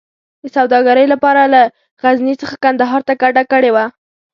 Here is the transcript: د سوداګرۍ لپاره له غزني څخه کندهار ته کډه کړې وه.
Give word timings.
د 0.43 0.45
سوداګرۍ 0.55 1.05
لپاره 1.13 1.41
له 1.53 1.61
غزني 2.01 2.33
څخه 2.41 2.55
کندهار 2.63 3.01
ته 3.07 3.13
کډه 3.21 3.43
کړې 3.51 3.71
وه. 3.75 3.85